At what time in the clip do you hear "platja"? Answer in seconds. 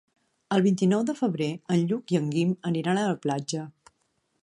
3.27-3.69